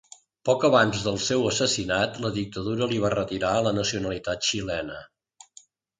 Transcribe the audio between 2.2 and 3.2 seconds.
la dictadura li va